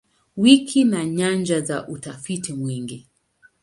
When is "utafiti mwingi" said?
1.87-3.07